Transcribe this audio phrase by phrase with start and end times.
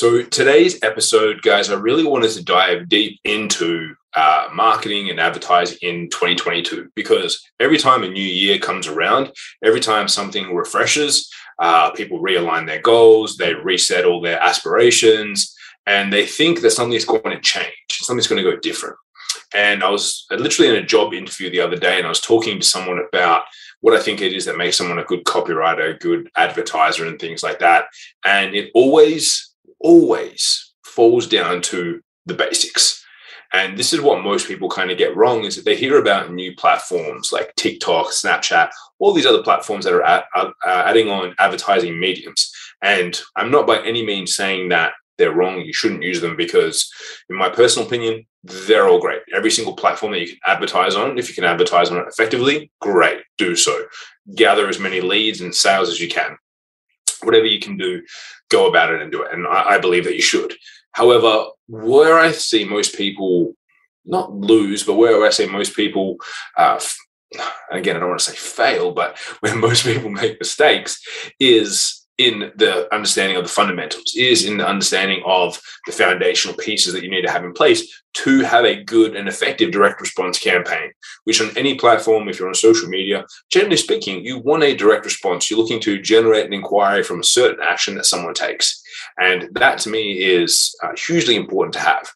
[0.00, 5.76] So, today's episode, guys, I really wanted to dive deep into uh, marketing and advertising
[5.82, 9.30] in 2022 because every time a new year comes around,
[9.62, 15.54] every time something refreshes, uh, people realign their goals, they reset all their aspirations,
[15.86, 18.96] and they think that something's going to change, something's going to go different.
[19.54, 22.58] And I was literally in a job interview the other day, and I was talking
[22.58, 23.42] to someone about
[23.82, 27.18] what I think it is that makes someone a good copywriter, a good advertiser, and
[27.18, 27.84] things like that.
[28.24, 29.49] And it always
[29.80, 33.04] always falls down to the basics.
[33.52, 36.32] And this is what most people kind of get wrong is that they hear about
[36.32, 38.70] new platforms like TikTok, Snapchat,
[39.00, 42.52] all these other platforms that are at, uh, adding on advertising mediums.
[42.80, 45.60] And I'm not by any means saying that they're wrong.
[45.60, 46.90] You shouldn't use them because,
[47.28, 49.20] in my personal opinion, they're all great.
[49.34, 52.70] Every single platform that you can advertise on, if you can advertise on it effectively,
[52.80, 53.84] great, do so.
[54.34, 56.36] Gather as many leads and sales as you can
[57.22, 58.02] whatever you can do,
[58.50, 59.32] go about it and do it.
[59.32, 60.54] And I, I believe that you should.
[60.92, 63.54] However, where I see most people
[64.04, 66.16] not lose, but where I see most people,
[66.56, 66.80] uh,
[67.70, 71.00] again, I don't want to say fail, but where most people make mistakes
[71.38, 76.92] is in the understanding of the fundamentals, is in the understanding of the foundational pieces
[76.92, 80.38] that you need to have in place to have a good and effective direct response
[80.38, 80.90] campaign,
[81.24, 85.04] which on any platform, if you're on social media, generally speaking, you want a direct
[85.04, 85.50] response.
[85.50, 88.82] You're looking to generate an inquiry from a certain action that someone takes.
[89.18, 92.10] And that to me is uh, hugely important to have.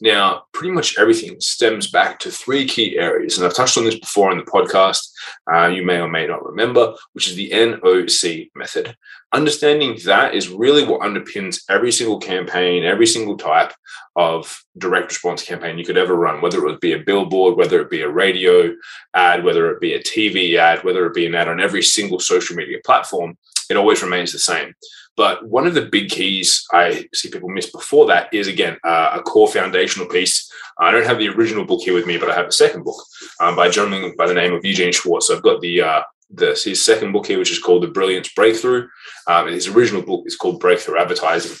[0.00, 3.36] Now, pretty much everything stems back to three key areas.
[3.36, 5.10] And I've touched on this before in the podcast.
[5.52, 8.96] Uh, you may or may not remember, which is the NOC method.
[9.32, 13.72] Understanding that is really what underpins every single campaign, every single type
[14.16, 17.80] of direct response campaign you could ever run, whether it would be a billboard, whether
[17.80, 18.72] it be a radio
[19.14, 22.18] ad, whether it be a TV ad, whether it be an ad on every single
[22.18, 23.36] social media platform,
[23.68, 24.74] it always remains the same.
[25.20, 29.18] But one of the big keys I see people miss before that is again uh,
[29.18, 30.50] a core foundational piece.
[30.78, 33.04] I don't have the original book here with me, but I have a second book
[33.38, 35.26] um, by a gentleman by the name of Eugene Schwartz.
[35.26, 38.32] So I've got the uh, the his second book here, which is called The Brilliance
[38.32, 38.88] Breakthrough.
[39.26, 41.54] Um, his original book is called Breakthrough Advertising.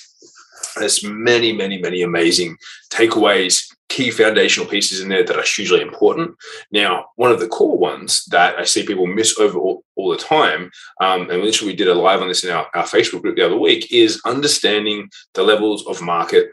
[0.78, 2.56] There's many, many, many amazing
[2.88, 6.34] takeaways, key foundational pieces in there that are hugely important.
[6.70, 10.16] Now, one of the core ones that I see people miss over all, all the
[10.16, 10.70] time,
[11.02, 13.44] um, and literally we did a live on this in our, our Facebook group the
[13.44, 16.52] other week, is understanding the levels of market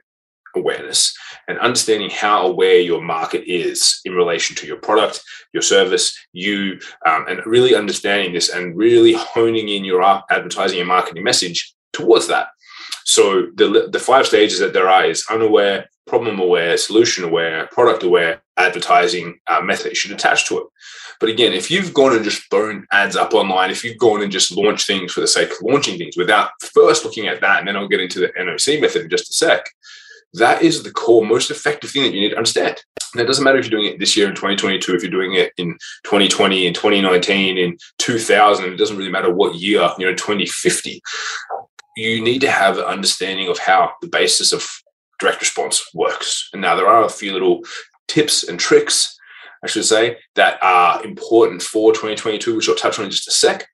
[0.55, 1.15] awareness
[1.47, 5.21] and understanding how aware your market is in relation to your product,
[5.53, 10.87] your service, you, um, and really understanding this and really honing in your advertising and
[10.87, 12.47] marketing message towards that.
[13.05, 18.03] So the the five stages that there are is unaware, problem aware, solution aware, product
[18.03, 20.67] aware, advertising uh, method should attach to it.
[21.19, 24.31] But again, if you've gone and just thrown ads up online, if you've gone and
[24.31, 27.67] just launched things for the sake of launching things without first looking at that, and
[27.67, 29.65] then I'll get into the NOC method in just a sec,
[30.33, 32.81] that is the core, most effective thing that you need to understand.
[33.13, 35.33] And it doesn't matter if you're doing it this year in 2022, if you're doing
[35.33, 35.73] it in
[36.03, 41.01] 2020, in 2019, in 2000, it doesn't really matter what year, you know, 2050
[41.97, 44.69] you need to have an understanding of how the basis of
[45.19, 46.49] direct response works.
[46.53, 47.61] And now there are a few little
[48.07, 49.17] tips and tricks,
[49.63, 53.31] I should say, that are important for 2022, which I'll touch on in just a
[53.31, 53.67] sec.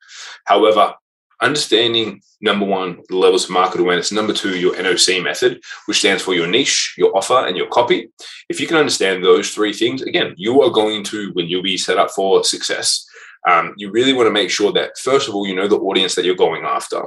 [0.46, 0.94] However,
[1.42, 6.24] understanding number one, the levels of market awareness, number two, your NOC method, which stands
[6.24, 8.10] for your niche, your offer, and your copy.
[8.50, 11.78] If you can understand those three things, again, you are going to, when you'll be
[11.78, 13.06] set up for success,
[13.50, 16.16] um, you really want to make sure that, first of all, you know the audience
[16.16, 17.02] that you're going after.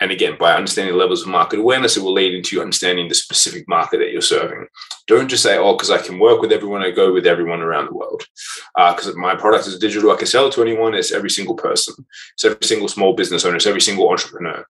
[0.00, 3.14] And again, by understanding the levels of market awareness, it will lead into understanding the
[3.14, 4.66] specific market that you're serving.
[5.08, 7.86] Don't just say, oh, because I can work with everyone, I go with everyone around
[7.86, 8.24] the world.
[8.76, 10.94] Because uh, my product is digital, I can sell it to anyone.
[10.94, 11.94] It's every single person,
[12.34, 14.64] it's every single small business owner, it's every single entrepreneur.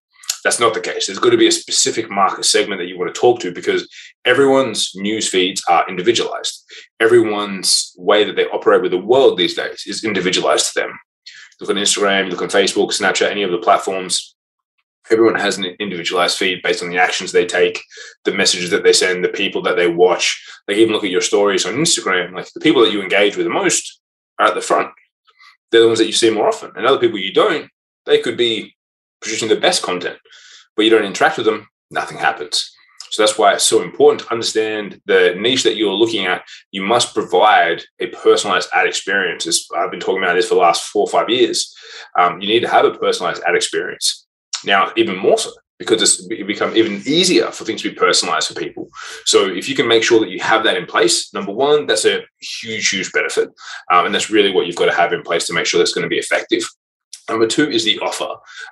[0.45, 1.07] That's not the case.
[1.07, 3.89] There's got to be a specific market segment that you want to talk to because
[4.25, 6.65] everyone's news feeds are individualized.
[7.01, 10.99] Everyone's way that they operate with the world these days is individualized to them.
[11.61, 14.37] Look on Instagram, look on Facebook, Snapchat, any of the platforms
[15.11, 17.83] everyone has an individualized feed based on the actions they take,
[18.25, 20.43] the messages that they send, the people that they watch.
[20.67, 22.35] They even look at your stories on Instagram.
[22.35, 24.01] Like the people that you engage with the most
[24.39, 24.91] are at the front.
[25.71, 26.73] They're the ones that you see more often.
[26.77, 27.71] And other people you don't,
[28.07, 28.75] they could be
[29.21, 30.19] producing the best content,
[30.77, 32.73] but you don't interact with them, nothing happens.
[33.11, 36.45] So that's why it's so important to understand the niche that you're looking at.
[36.73, 39.47] You must provide a personalized ad experience.
[39.47, 41.75] As I've been talking about this for the last four or five years.
[42.19, 44.27] Um, you need to have a personalized ad experience.
[44.65, 48.55] Now, even more so, because it's become even easier for things to be personalized for
[48.55, 48.89] people.
[49.25, 52.05] So if you can make sure that you have that in place, number one, that's
[52.05, 53.49] a huge, huge benefit.
[53.91, 55.95] Um, and that's really what you've got to have in place to make sure that's
[55.95, 56.63] going to be effective.
[57.29, 58.29] Number two is the offer.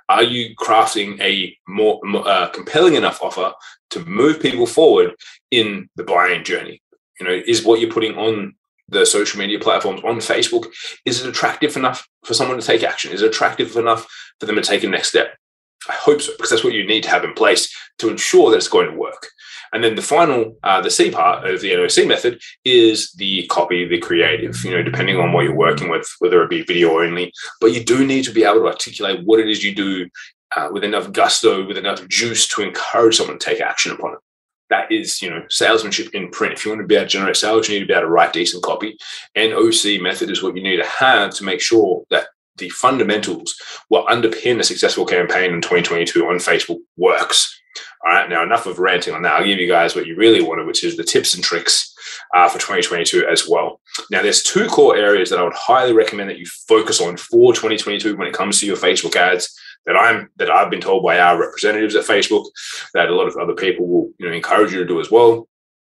[0.08, 3.52] Are you crafting a more uh, compelling enough offer
[3.90, 5.14] to move people forward
[5.50, 6.82] in the buying journey?
[7.20, 8.54] You know, is what you're putting on
[8.88, 10.66] the social media platforms on Facebook,
[11.04, 13.12] is it attractive enough for someone to take action?
[13.12, 14.06] Is it attractive enough
[14.38, 15.36] for them to take a next step?
[15.88, 18.56] I hope so, because that's what you need to have in place to ensure that
[18.56, 19.28] it's going to work.
[19.72, 23.86] And then the final, uh, the C part of the NOC method is the copy,
[23.86, 27.32] the creative, you know, depending on what you're working with, whether it be video only.
[27.60, 30.08] But you do need to be able to articulate what it is you do
[30.56, 34.18] uh, with enough gusto, with enough juice to encourage someone to take action upon it.
[34.70, 36.54] That is, you know, salesmanship in print.
[36.54, 38.08] If you want to be able to generate sales, you need to be able to
[38.08, 38.96] write decent copy.
[39.36, 44.06] NOC method is what you need to have to make sure that the fundamentals what
[44.06, 47.60] underpin a successful campaign in 2022 on Facebook works.
[48.04, 49.34] All right, now enough of ranting on that.
[49.34, 51.94] I'll give you guys what you really wanted, which is the tips and tricks
[52.34, 53.80] uh, for 2022 as well.
[54.10, 57.52] Now, there's two core areas that I would highly recommend that you focus on for
[57.52, 59.58] 2022 when it comes to your Facebook ads.
[59.86, 62.44] That I'm that I've been told by our representatives at Facebook
[62.92, 65.48] that a lot of other people will you know encourage you to do as well.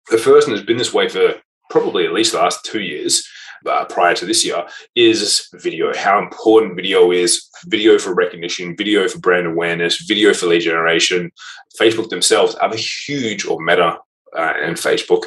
[0.10, 1.36] The first one has been this way for
[1.70, 3.26] probably at least the last two years,
[3.66, 4.66] uh, prior to this year
[4.96, 5.94] is video.
[5.96, 11.32] How important video is, video for recognition, video for brand awareness, video for lead generation.
[11.80, 13.98] Facebook themselves have a huge, or Meta
[14.36, 15.24] uh, and Facebook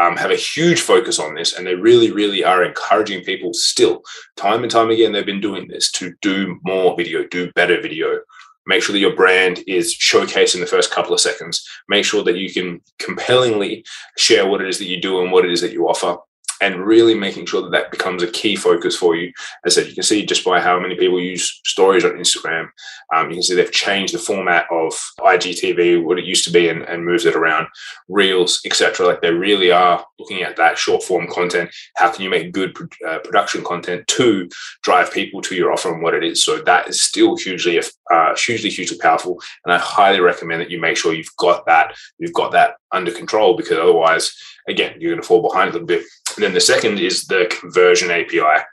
[0.00, 4.02] um, have a huge focus on this, and they really, really are encouraging people still,
[4.36, 8.20] time and time again, they've been doing this to do more video, do better video.
[8.68, 11.64] Make sure that your brand is showcased in the first couple of seconds.
[11.88, 13.84] Make sure that you can compellingly
[14.18, 16.16] share what it is that you do and what it is that you offer
[16.60, 19.32] and really making sure that that becomes a key focus for you.
[19.64, 22.68] As I said, you can see just by how many people use stories on Instagram,
[23.14, 26.68] um, you can see they've changed the format of IGTV, what it used to be,
[26.68, 27.66] and, and it around,
[28.08, 29.06] Reels, etc.
[29.06, 31.70] Like they really are looking at that short form content.
[31.96, 32.76] How can you make good
[33.06, 34.48] uh, production content to
[34.82, 36.44] drive people to your offer and what it is?
[36.44, 37.80] So that is still hugely,
[38.10, 41.96] uh, hugely, hugely powerful, and I highly recommend that you make sure you've got that,
[42.18, 44.34] you've got that under control because otherwise,
[44.68, 46.04] again, you're going to fall behind a little bit.
[46.36, 48.64] And then the second is the conversion API,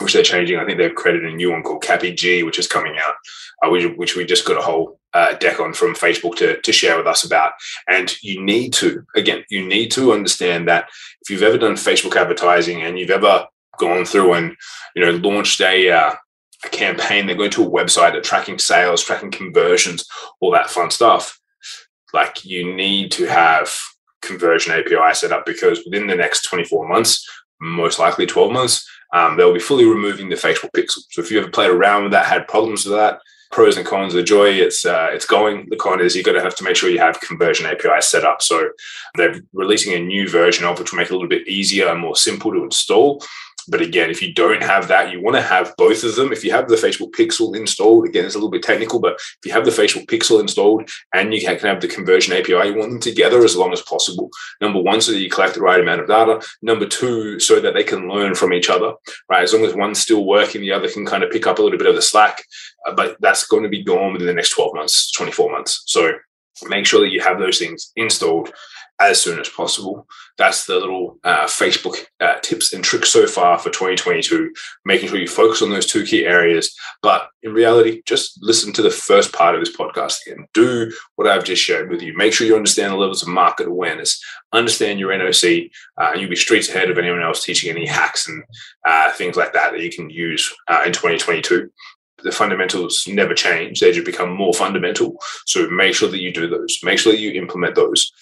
[0.00, 0.58] which they're changing.
[0.58, 3.14] I think they've created a new one called CAPI-G, which is coming out,
[3.62, 6.72] uh, which, which, we just got a whole uh, deck on from Facebook to, to
[6.72, 7.52] share with us about.
[7.88, 10.88] And you need to, again, you need to understand that
[11.22, 13.46] if you've ever done Facebook advertising and you've ever
[13.78, 14.56] gone through and
[14.94, 16.12] you know launched a uh,
[16.64, 20.06] a campaign, they're going to a website, they're tracking sales, tracking conversions,
[20.40, 21.40] all that fun stuff.
[22.12, 23.74] Like you need to have
[24.22, 27.28] conversion API set up because within the next 24 months,
[27.60, 31.02] most likely 12 months, um, they'll be fully removing the Facebook pixel.
[31.10, 34.14] So if you ever played around with that, had problems with that, pros and cons.
[34.14, 35.66] The joy, it's uh, it's going.
[35.68, 38.24] The con is you're going to have to make sure you have conversion API set
[38.24, 38.40] up.
[38.40, 38.70] So
[39.16, 42.00] they're releasing a new version of which will make it a little bit easier and
[42.00, 43.22] more simple to install.
[43.68, 46.32] But again, if you don't have that, you want to have both of them.
[46.32, 49.38] If you have the Facebook Pixel installed, again, it's a little bit technical, but if
[49.44, 52.90] you have the Facebook Pixel installed and you can have the conversion API, you want
[52.90, 54.30] them together as long as possible.
[54.60, 56.40] Number one, so that you collect the right amount of data.
[56.62, 58.92] Number two, so that they can learn from each other,
[59.28, 59.42] right?
[59.42, 61.78] As long as one's still working, the other can kind of pick up a little
[61.78, 62.42] bit of the slack.
[62.86, 65.82] Uh, but that's going to be gone within the next 12 months, 24 months.
[65.86, 66.12] So
[66.68, 68.52] make sure that you have those things installed
[69.00, 70.06] as soon as possible.
[70.36, 74.52] That's the little uh, Facebook uh, tips and tricks so far for 2022,
[74.84, 76.74] making sure you focus on those two key areas.
[77.02, 80.46] But in reality, just listen to the first part of this podcast again.
[80.54, 82.16] Do what I've just shared with you.
[82.16, 86.30] Make sure you understand the levels of market awareness, understand your NOC, uh, and you'll
[86.30, 88.42] be streets ahead of anyone else teaching any hacks and
[88.86, 91.70] uh, things like that that you can use uh, in 2022
[92.22, 95.16] the fundamentals never change; they just become more fundamental.
[95.46, 96.78] So make sure that you do those.
[96.82, 98.12] Make sure that you implement those.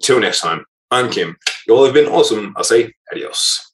[0.00, 1.36] Until next time, I'm Kim.
[1.66, 2.54] You all have been awesome.
[2.56, 3.67] I'll say adios.